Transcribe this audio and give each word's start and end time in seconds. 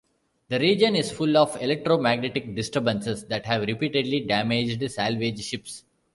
The 0.49 0.57
region 0.57 0.95
is 0.95 1.11
full 1.11 1.37
of 1.37 1.55
electro-magnetic 1.61 2.55
disturbances 2.55 3.23
that 3.27 3.45
have 3.45 3.61
repeatedly 3.67 4.21
damaged 4.21 4.89
salvage 4.89 5.43
ships. 5.43 5.83